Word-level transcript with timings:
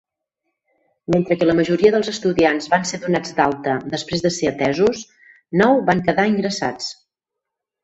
Mentre 1.15 1.35
que 1.41 1.47
la 1.49 1.53
majoria 1.59 1.91
dels 1.95 2.09
estudiants 2.13 2.69
van 2.71 2.87
ser 2.93 3.01
donats 3.03 3.37
d'alta 3.41 3.77
després 3.93 4.25
de 4.25 4.33
ser 4.39 4.51
atesos, 4.55 5.05
nou 5.63 5.81
van 5.93 6.05
quedar 6.11 6.29
ingressats. 6.35 6.93